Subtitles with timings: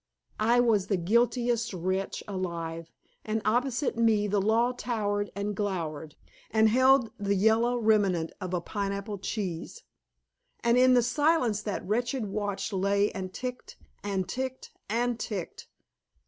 [0.39, 2.89] I was the guiltiest wretch alive,
[3.23, 6.15] and opposite me the law towered and glowered,
[6.49, 9.83] and held the yellow remnant of a pineapple cheese!
[10.63, 15.67] And in the silence that wretched watch lay and ticked and ticked and ticked.